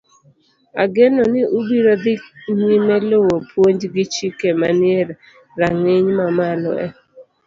Ageno 0.83 1.21
ni 1.31 1.41
ubiro 1.57 1.93
dhi 2.03 2.15
nyime 2.59 2.95
luwo 3.09 3.35
puonj 3.49 3.81
gi 3.93 4.03
chike 4.13 4.49
manie 4.59 4.99
rang'iny 5.59 6.07
mamalo 6.19 6.71
e 6.85 6.87